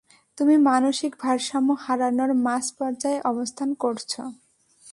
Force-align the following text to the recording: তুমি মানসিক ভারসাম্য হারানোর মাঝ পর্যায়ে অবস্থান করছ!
তুমি 0.37 0.55
মানসিক 0.65 1.11
ভারসাম্য 1.23 1.69
হারানোর 1.83 2.31
মাঝ 2.45 2.63
পর্যায়ে 2.77 3.19
অবস্থান 3.31 3.69
করছ! 3.83 4.11